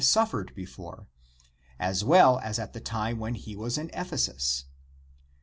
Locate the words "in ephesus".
3.77-4.63